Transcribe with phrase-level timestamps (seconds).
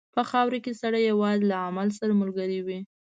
[0.15, 2.79] په خاوره کې سړی یوازې له عمل سره ملګری وي.